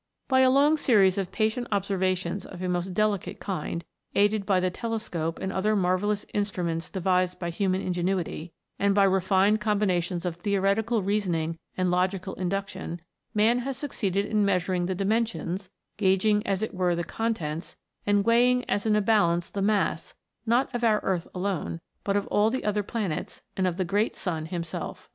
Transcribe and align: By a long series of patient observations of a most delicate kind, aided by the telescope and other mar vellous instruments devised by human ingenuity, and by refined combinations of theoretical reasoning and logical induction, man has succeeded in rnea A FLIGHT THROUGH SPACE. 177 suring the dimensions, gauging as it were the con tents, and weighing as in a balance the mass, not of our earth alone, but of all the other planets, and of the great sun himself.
By 0.27 0.39
a 0.39 0.49
long 0.49 0.77
series 0.77 1.19
of 1.19 1.31
patient 1.31 1.67
observations 1.71 2.43
of 2.43 2.59
a 2.63 2.67
most 2.67 2.91
delicate 2.91 3.39
kind, 3.39 3.85
aided 4.15 4.47
by 4.47 4.59
the 4.59 4.71
telescope 4.71 5.37
and 5.37 5.53
other 5.53 5.75
mar 5.75 5.95
vellous 5.99 6.25
instruments 6.33 6.89
devised 6.89 7.37
by 7.37 7.51
human 7.51 7.81
ingenuity, 7.81 8.51
and 8.79 8.95
by 8.95 9.03
refined 9.03 9.61
combinations 9.61 10.25
of 10.25 10.37
theoretical 10.37 11.03
reasoning 11.03 11.59
and 11.77 11.91
logical 11.91 12.33
induction, 12.33 12.99
man 13.35 13.59
has 13.59 13.77
succeeded 13.77 14.25
in 14.25 14.37
rnea 14.37 14.39
A 14.39 14.39
FLIGHT 14.39 14.39
THROUGH 14.39 14.47
SPACE. 14.47 14.65
177 14.65 14.65
suring 14.65 14.85
the 14.87 14.95
dimensions, 14.95 15.69
gauging 15.97 16.47
as 16.47 16.63
it 16.63 16.73
were 16.73 16.95
the 16.95 17.03
con 17.03 17.35
tents, 17.35 17.75
and 18.03 18.25
weighing 18.25 18.67
as 18.67 18.87
in 18.87 18.95
a 18.95 19.01
balance 19.01 19.51
the 19.51 19.61
mass, 19.61 20.15
not 20.47 20.73
of 20.73 20.83
our 20.83 21.01
earth 21.03 21.27
alone, 21.35 21.79
but 22.03 22.15
of 22.17 22.25
all 22.29 22.49
the 22.49 22.65
other 22.65 22.81
planets, 22.81 23.43
and 23.55 23.67
of 23.67 23.77
the 23.77 23.85
great 23.85 24.15
sun 24.15 24.47
himself. 24.47 25.09